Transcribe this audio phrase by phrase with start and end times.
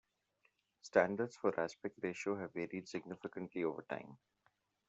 [0.81, 4.17] Standards for aspect ratio have varied significantly over time.